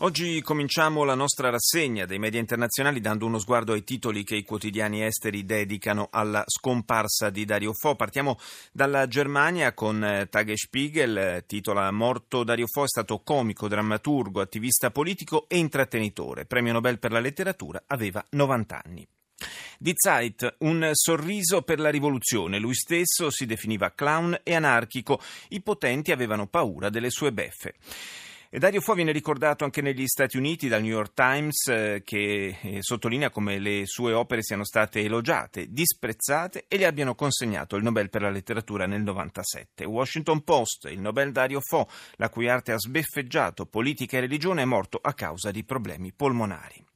Oggi 0.00 0.40
cominciamo 0.42 1.02
la 1.02 1.16
nostra 1.16 1.50
rassegna 1.50 2.06
dei 2.06 2.20
media 2.20 2.38
internazionali 2.38 3.00
dando 3.00 3.26
uno 3.26 3.40
sguardo 3.40 3.72
ai 3.72 3.82
titoli 3.82 4.22
che 4.22 4.36
i 4.36 4.44
quotidiani 4.44 5.04
esteri 5.04 5.44
dedicano 5.44 6.06
alla 6.12 6.44
scomparsa 6.46 7.30
di 7.30 7.44
Dario 7.44 7.72
Fo. 7.72 7.96
Partiamo 7.96 8.38
dalla 8.70 9.08
Germania 9.08 9.72
con 9.74 10.04
eh, 10.04 10.28
Tagesspiegel, 10.28 11.42
titola 11.48 11.90
Morto 11.90 12.44
Dario 12.44 12.68
Fo 12.68 12.84
è 12.84 12.86
stato 12.86 13.22
comico, 13.24 13.66
drammaturgo, 13.66 14.40
attivista 14.40 14.92
politico 14.92 15.46
e 15.48 15.58
intrattenitore. 15.58 16.44
Premio 16.44 16.74
Nobel 16.74 17.00
per 17.00 17.10
la 17.10 17.18
letteratura, 17.18 17.82
aveva 17.88 18.24
90 18.30 18.82
anni. 18.84 19.08
Di 19.78 19.94
Zeit, 19.96 20.56
un 20.58 20.90
sorriso 20.92 21.62
per 21.62 21.80
la 21.80 21.90
rivoluzione. 21.90 22.60
Lui 22.60 22.74
stesso 22.74 23.30
si 23.30 23.46
definiva 23.46 23.92
clown 23.92 24.38
e 24.44 24.54
anarchico. 24.54 25.20
I 25.48 25.60
potenti 25.60 26.12
avevano 26.12 26.46
paura 26.46 26.88
delle 26.88 27.10
sue 27.10 27.32
beffe. 27.32 27.74
E 28.50 28.58
Dario 28.58 28.80
Fo 28.80 28.94
viene 28.94 29.12
ricordato 29.12 29.64
anche 29.64 29.82
negli 29.82 30.06
Stati 30.06 30.38
Uniti 30.38 30.68
dal 30.68 30.80
New 30.80 30.90
York 30.90 31.12
Times 31.12 31.66
eh, 31.66 32.00
che 32.02 32.56
eh, 32.58 32.78
sottolinea 32.80 33.28
come 33.28 33.58
le 33.58 33.82
sue 33.84 34.14
opere 34.14 34.42
siano 34.42 34.64
state 34.64 35.00
elogiate, 35.00 35.66
disprezzate 35.68 36.64
e 36.66 36.78
gli 36.78 36.84
abbiano 36.84 37.14
consegnato 37.14 37.76
il 37.76 37.82
Nobel 37.82 38.08
per 38.08 38.22
la 38.22 38.30
letteratura 38.30 38.86
nel 38.86 39.02
97. 39.02 39.84
Washington 39.84 40.44
Post, 40.44 40.88
il 40.90 40.98
Nobel 40.98 41.30
Dario 41.30 41.60
Fo, 41.60 41.86
la 42.16 42.30
cui 42.30 42.48
arte 42.48 42.72
ha 42.72 42.78
sbeffeggiato 42.78 43.66
politica 43.66 44.16
e 44.16 44.20
religione, 44.20 44.62
è 44.62 44.64
morto 44.64 44.98
a 45.02 45.12
causa 45.12 45.50
di 45.50 45.62
problemi 45.62 46.14
polmonari. 46.14 46.87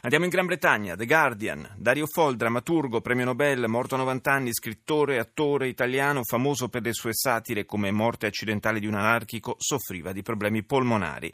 Andiamo 0.00 0.26
in 0.26 0.30
Gran 0.30 0.46
Bretagna, 0.46 0.94
The 0.94 1.06
Guardian, 1.06 1.74
Dario 1.76 2.06
Fo, 2.06 2.32
drammaturgo, 2.32 3.00
premio 3.00 3.24
Nobel, 3.24 3.66
morto 3.66 3.96
a 3.96 3.98
90 3.98 4.30
anni, 4.30 4.54
scrittore 4.54 5.18
attore 5.18 5.66
italiano, 5.66 6.22
famoso 6.22 6.68
per 6.68 6.82
le 6.82 6.92
sue 6.92 7.12
satire 7.12 7.64
come 7.64 7.90
Morte 7.90 8.26
accidentale 8.26 8.78
di 8.78 8.86
un 8.86 8.94
anarchico, 8.94 9.56
soffriva 9.58 10.12
di 10.12 10.22
problemi 10.22 10.62
polmonari. 10.62 11.32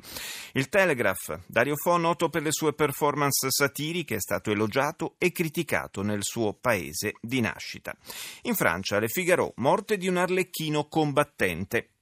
Il 0.53 0.71
Telegraph, 0.71 1.41
Dario 1.47 1.77
Fo, 1.77 1.99
noto 1.99 2.31
per 2.31 2.41
le 2.41 2.53
sue 2.53 2.73
performance 2.73 3.51
satiriche, 3.51 4.15
è 4.15 4.21
stato 4.21 4.51
elogiato 4.51 5.17
e 5.19 5.31
criticato 5.31 6.01
nel 6.01 6.23
suo 6.23 6.55
paese 6.55 7.13
di 7.21 7.43
nascita. 7.43 7.95
In 8.45 8.55
Francia, 8.55 8.99
Le 8.99 9.09
Figaro, 9.09 9.53
morte 9.57 9.99
di 9.99 10.09
un 10.09 10.17
arlecchino 10.17 10.89
combattente. 10.89 11.94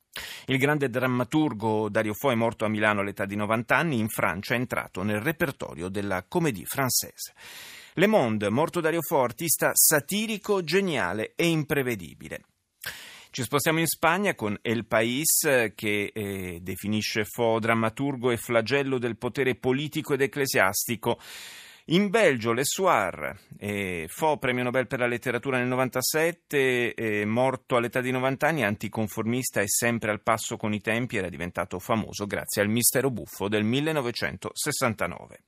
Il 0.46 0.58
grande 0.58 0.90
drammaturgo 0.90 1.88
Dario 1.88 2.14
Fo 2.14 2.30
è 2.30 2.34
morto 2.34 2.64
a 2.64 2.68
Milano 2.68 3.00
all'età 3.00 3.24
di 3.24 3.36
90 3.36 3.76
anni, 3.76 3.98
in 3.98 4.08
Francia 4.08 4.54
è 4.54 4.58
entrato 4.58 5.02
nel 5.02 5.20
repertorio 5.20 5.88
della 5.88 6.24
Comédie 6.28 6.64
Française. 6.64 7.32
Le 7.94 8.06
Monde, 8.06 8.48
morto 8.50 8.80
Dario 8.80 9.02
Fo, 9.02 9.22
artista 9.22 9.70
satirico, 9.74 10.62
geniale 10.62 11.32
e 11.36 11.46
imprevedibile. 11.46 12.40
Ci 13.30 13.42
spostiamo 13.42 13.78
in 13.78 13.86
Spagna 13.86 14.34
con 14.34 14.58
El 14.60 14.84
País 14.84 15.40
che 15.74 16.10
eh, 16.12 16.58
definisce 16.60 17.24
Fo 17.24 17.58
drammaturgo 17.58 18.30
e 18.30 18.36
flagello 18.36 18.98
del 18.98 19.16
potere 19.16 19.54
politico 19.54 20.12
ed 20.12 20.20
ecclesiastico. 20.20 21.18
In 21.86 22.10
Belgio, 22.10 22.52
Le 22.52 22.62
Soir, 22.64 23.36
eh, 23.58 24.06
Fo, 24.08 24.36
premio 24.36 24.62
Nobel 24.62 24.86
per 24.86 25.00
la 25.00 25.08
letteratura 25.08 25.58
nel 25.58 25.66
97, 25.66 26.94
eh, 26.94 27.24
morto 27.24 27.74
all'età 27.74 28.00
di 28.00 28.12
90 28.12 28.46
anni, 28.46 28.62
anticonformista 28.62 29.60
e 29.60 29.66
sempre 29.66 30.12
al 30.12 30.22
passo 30.22 30.56
con 30.56 30.72
i 30.72 30.80
tempi, 30.80 31.16
era 31.16 31.28
diventato 31.28 31.80
famoso 31.80 32.26
grazie 32.26 32.62
al 32.62 32.68
Mistero 32.68 33.10
Buffo 33.10 33.48
del 33.48 33.64
1969. 33.64 35.40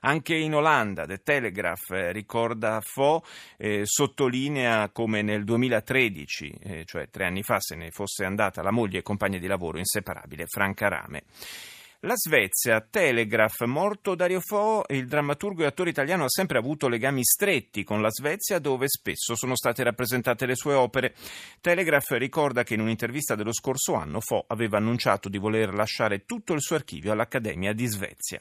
Anche 0.00 0.34
in 0.34 0.54
Olanda, 0.54 1.04
The 1.04 1.18
Telegraph 1.18 1.90
eh, 1.90 2.10
ricorda 2.10 2.80
Fo, 2.80 3.22
eh, 3.58 3.82
sottolinea 3.84 4.88
come 4.88 5.20
nel 5.20 5.44
2013, 5.44 6.54
eh, 6.62 6.84
cioè 6.86 7.10
tre 7.10 7.26
anni 7.26 7.42
fa, 7.42 7.60
se 7.60 7.76
ne 7.76 7.90
fosse 7.90 8.24
andata 8.24 8.62
la 8.62 8.70
moglie 8.70 9.00
e 9.00 9.02
compagna 9.02 9.36
di 9.36 9.46
lavoro 9.46 9.76
inseparabile 9.76 10.46
Franca 10.46 10.88
Rame. 10.88 11.24
La 12.04 12.14
Svezia, 12.16 12.80
Telegraph, 12.80 13.64
morto 13.64 14.14
Dario 14.14 14.40
Fo, 14.40 14.84
il 14.88 15.06
drammaturgo 15.06 15.64
e 15.64 15.66
attore 15.66 15.90
italiano 15.90 16.24
ha 16.24 16.30
sempre 16.30 16.56
avuto 16.56 16.88
legami 16.88 17.22
stretti 17.22 17.84
con 17.84 18.00
la 18.00 18.08
Svezia 18.08 18.58
dove 18.58 18.88
spesso 18.88 19.34
sono 19.34 19.54
state 19.54 19.82
rappresentate 19.82 20.46
le 20.46 20.54
sue 20.54 20.72
opere. 20.72 21.14
Telegraph 21.60 22.12
ricorda 22.12 22.62
che 22.62 22.72
in 22.72 22.80
un'intervista 22.80 23.34
dello 23.34 23.52
scorso 23.52 23.92
anno 23.92 24.20
Fo 24.20 24.46
aveva 24.46 24.78
annunciato 24.78 25.28
di 25.28 25.36
voler 25.36 25.74
lasciare 25.74 26.24
tutto 26.24 26.54
il 26.54 26.62
suo 26.62 26.76
archivio 26.76 27.12
all'Accademia 27.12 27.74
di 27.74 27.84
Svezia. 27.84 28.40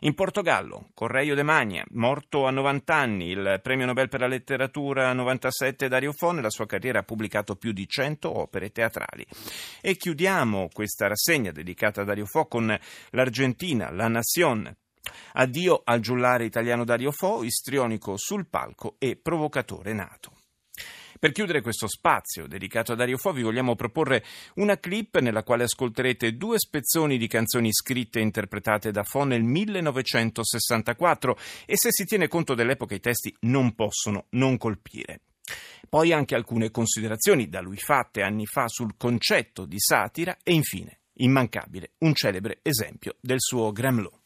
In 0.00 0.14
Portogallo, 0.14 0.90
Correio 0.94 1.34
de 1.34 1.42
Magna, 1.42 1.84
morto 1.90 2.46
a 2.46 2.50
90 2.50 2.94
anni, 2.94 3.30
il 3.30 3.58
premio 3.62 3.86
Nobel 3.86 4.08
per 4.08 4.20
la 4.20 4.28
letteratura 4.28 5.12
97 5.12 5.88
Dario 5.88 6.12
Fo, 6.12 6.30
nella 6.30 6.50
sua 6.50 6.66
carriera 6.66 7.00
ha 7.00 7.02
pubblicato 7.02 7.56
più 7.56 7.72
di 7.72 7.88
100 7.88 8.38
opere 8.38 8.70
teatrali. 8.70 9.26
E 9.80 9.96
chiudiamo 9.96 10.68
questa 10.72 11.08
rassegna 11.08 11.50
dedicata 11.50 12.02
a 12.02 12.04
Dario 12.04 12.26
Fo 12.26 12.46
con 12.46 12.78
l'Argentina, 13.10 13.90
La 13.90 14.08
Nación. 14.08 14.72
Addio 15.32 15.82
al 15.84 16.00
giullare 16.00 16.44
italiano 16.44 16.84
Dario 16.84 17.10
Fo, 17.10 17.42
istrionico 17.42 18.16
sul 18.16 18.46
palco 18.46 18.96
e 18.98 19.16
provocatore 19.16 19.92
nato. 19.92 20.35
Per 21.18 21.32
chiudere 21.32 21.62
questo 21.62 21.88
spazio 21.88 22.46
dedicato 22.46 22.92
a 22.92 22.94
Dario 22.94 23.16
Fo 23.16 23.32
vi 23.32 23.42
vogliamo 23.42 23.74
proporre 23.74 24.24
una 24.56 24.78
clip 24.78 25.18
nella 25.18 25.42
quale 25.42 25.64
ascolterete 25.64 26.36
due 26.36 26.58
spezzoni 26.58 27.16
di 27.16 27.26
canzoni 27.26 27.72
scritte 27.72 28.18
e 28.18 28.22
interpretate 28.22 28.90
da 28.90 29.02
Fo 29.02 29.24
nel 29.24 29.42
1964 29.42 31.38
e 31.64 31.74
se 31.76 31.90
si 31.90 32.04
tiene 32.04 32.28
conto 32.28 32.54
dell'epoca 32.54 32.94
i 32.94 33.00
testi 33.00 33.34
non 33.40 33.74
possono 33.74 34.26
non 34.30 34.58
colpire. 34.58 35.20
Poi 35.88 36.12
anche 36.12 36.34
alcune 36.34 36.70
considerazioni 36.70 37.48
da 37.48 37.60
lui 37.60 37.76
fatte 37.76 38.22
anni 38.22 38.44
fa 38.44 38.68
sul 38.68 38.96
concetto 38.96 39.64
di 39.64 39.78
satira 39.78 40.36
e 40.42 40.52
infine, 40.52 40.98
immancabile, 41.14 41.92
un 41.98 42.12
celebre 42.14 42.58
esempio 42.62 43.16
del 43.20 43.38
suo 43.40 43.72
Gremlot. 43.72 44.20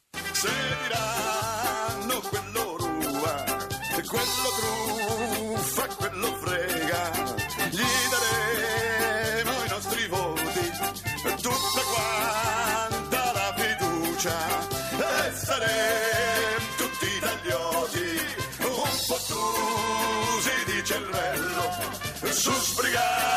Jesus 22.22 22.76
Brigadas. 22.76 23.29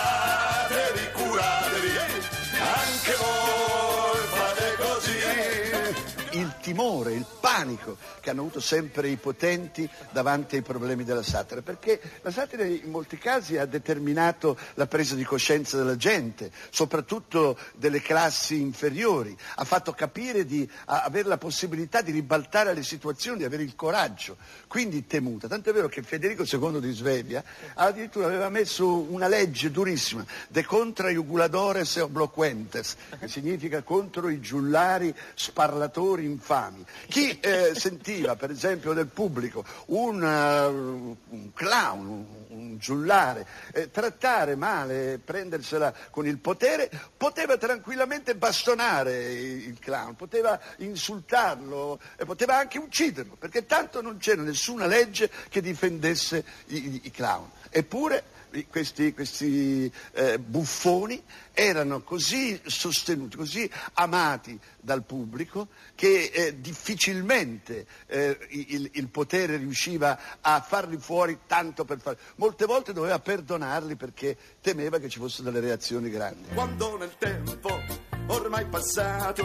Timore, 6.63 7.11
il 7.11 7.25
panico 7.41 7.97
che 8.21 8.29
hanno 8.29 8.39
avuto 8.39 8.61
sempre 8.61 9.09
i 9.09 9.17
potenti 9.17 9.87
davanti 10.11 10.55
ai 10.55 10.61
problemi 10.61 11.03
della 11.03 11.21
satira, 11.21 11.61
perché 11.61 11.99
la 12.21 12.31
satira 12.31 12.63
in 12.63 12.89
molti 12.89 13.17
casi 13.17 13.57
ha 13.57 13.65
determinato 13.65 14.57
la 14.75 14.87
presa 14.87 15.13
di 15.15 15.25
coscienza 15.25 15.75
della 15.75 15.97
gente, 15.97 16.51
soprattutto 16.69 17.57
delle 17.75 18.01
classi 18.01 18.61
inferiori, 18.61 19.35
ha 19.55 19.65
fatto 19.65 19.91
capire 19.91 20.45
di 20.45 20.67
avere 20.85 21.27
la 21.27 21.37
possibilità 21.37 22.01
di 22.01 22.11
ribaltare 22.11 22.73
le 22.73 22.83
situazioni, 22.83 23.39
di 23.39 23.43
avere 23.43 23.63
il 23.63 23.75
coraggio, 23.75 24.37
quindi 24.67 25.05
temuta. 25.05 25.49
Tanto 25.49 25.69
è 25.69 25.73
vero 25.73 25.89
che 25.89 26.01
Federico 26.01 26.43
II 26.43 26.79
di 26.79 26.93
Svevia 26.93 27.43
addirittura 27.73 28.27
aveva 28.27 28.47
messo 28.47 28.99
una 28.99 29.27
legge 29.27 29.69
durissima, 29.69 30.25
de 30.47 30.63
contra 30.63 31.09
iuguladores 31.09 31.97
obloquentes, 31.97 32.95
che 33.19 33.27
significa 33.27 33.81
contro 33.81 34.29
i 34.29 34.39
giullari 34.39 35.13
sparlatori 35.33 36.23
infami. 36.53 36.85
Chi 37.07 37.39
eh, 37.39 37.73
sentiva 37.75 38.35
per 38.35 38.51
esempio 38.51 38.93
del 38.93 39.07
pubblico 39.07 39.65
un, 39.87 40.21
uh, 40.21 41.17
un 41.29 41.53
clown, 41.53 42.25
un 42.49 42.77
giullare, 42.77 43.45
eh, 43.73 43.89
trattare 43.89 44.55
male, 44.55 45.19
prendersela 45.23 45.93
con 46.11 46.27
il 46.27 46.37
potere, 46.37 46.89
poteva 47.17 47.57
tranquillamente 47.57 48.35
bastonare 48.35 49.31
il 49.33 49.77
clown, 49.79 50.15
poteva 50.15 50.59
insultarlo 50.77 51.99
e 52.15 52.25
poteva 52.25 52.57
anche 52.57 52.77
ucciderlo, 52.77 53.35
perché 53.37 53.65
tanto 53.65 54.01
non 54.01 54.17
c'era 54.17 54.41
nessuna 54.41 54.85
legge 54.85 55.29
che 55.49 55.61
difendesse 55.61 56.43
i, 56.67 57.01
i 57.03 57.11
clown. 57.11 57.49
Eppure 57.69 58.23
questi, 58.69 59.13
questi 59.13 59.91
eh, 60.13 60.39
buffoni 60.39 61.21
erano 61.51 62.01
così 62.01 62.59
sostenuti, 62.65 63.37
così 63.37 63.69
amati 63.93 64.59
dal 64.79 65.03
pubblico 65.03 65.67
che 65.95 66.31
eh, 66.33 66.59
difficilmente 66.59 67.85
eh, 68.07 68.37
il, 68.49 68.89
il, 68.93 69.07
potere 69.07 69.57
riusciva 69.57 70.41
a 70.41 70.61
farli 70.61 70.97
fuori 70.97 71.39
tanto 71.47 71.85
per 71.85 71.99
farli. 71.99 72.19
Molte 72.35 72.65
volte 72.65 72.93
doveva 72.93 73.19
perdonarli 73.19 73.95
perché 73.95 74.37
temeva 74.61 74.99
che 74.99 75.09
ci 75.09 75.19
fossero 75.19 75.49
delle 75.49 75.65
reazioni 75.65 76.09
grandi. 76.09 76.49
Quando 76.53 76.97
nel 76.97 77.15
tempo 77.17 77.81
ormai 78.27 78.65
passato, 78.65 79.43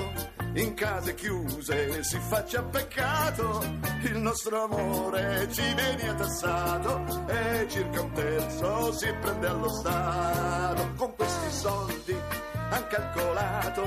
in 0.54 0.74
case 0.74 1.14
chiuse 1.14 2.02
si 2.02 2.18
faccia 2.18 2.62
peccato, 2.62 3.87
il 4.08 4.18
nostro 4.18 4.64
amore 4.64 5.48
ci 5.50 5.62
viene 5.74 6.14
tassato 6.14 7.26
e 7.28 7.66
circa 7.68 8.00
un 8.00 8.12
terzo 8.12 8.92
si 8.92 9.12
prende 9.20 9.46
allo 9.46 9.68
Stato. 9.68 10.92
Con 10.96 11.14
questi 11.14 11.50
soldi 11.50 12.16
han 12.70 12.86
calcolato, 12.88 13.82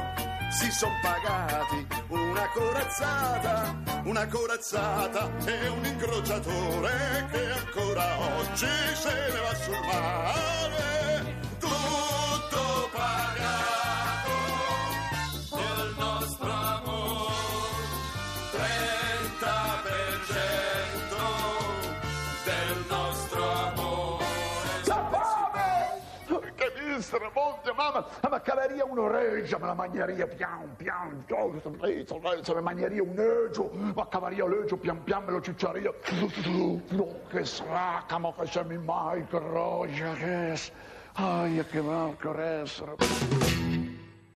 si 0.52 0.72
son 0.72 0.92
pagati 1.02 1.88
una 2.10 2.48
corazzata, 2.54 3.76
una 4.04 4.28
corazzata 4.28 5.32
e 5.46 5.68
un 5.70 5.86
incrociatore 5.86 7.28
che 7.32 7.52
ancora 7.52 8.20
oggi 8.38 8.68
se 8.94 9.14
ne 9.32 9.40
va 9.40 9.56
sul 9.56 9.80
mare. 9.86 11.01
Miseria, 27.12 27.30
monte, 27.34 27.74
mamma, 27.74 28.06
ma 28.30 28.40
cavaria 28.40 28.86
un'oreggia, 28.86 29.58
ma 29.58 29.66
la 29.68 29.74
magneria 29.74 30.26
pian 30.28 30.74
pian, 30.78 31.26
la 31.28 32.62
magneria 32.62 33.04
un 33.04 33.20
eggio, 33.20 33.70
ma 33.94 34.08
cavaria 34.08 34.48
l'eggio 34.48 34.78
pian 34.78 35.04
pian, 35.04 35.26
me 35.26 35.32
lo 35.32 35.42
cicciaria, 35.42 35.92
no, 36.92 37.20
che 37.28 37.44
sracca, 37.44 38.18
ma 38.18 38.34
che 38.34 38.46
siamo 38.48 38.80
mai, 38.80 39.28
che 39.28 39.40
roggia, 39.40 40.14
che 40.14 40.54
è, 40.54 40.60
ai, 41.16 41.66
che 41.66 41.82
mal, 41.82 42.16
che 42.16 42.62
essere. 42.62 43.61